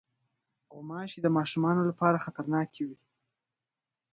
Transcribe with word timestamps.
غوماشې 0.73 1.19
د 1.21 1.27
ماشومو 1.37 1.83
لپاره 1.89 2.23
خطرناکې 2.25 2.83
وي. 2.87 2.97